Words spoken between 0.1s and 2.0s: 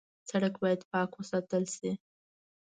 سړک باید پاک وساتل شي.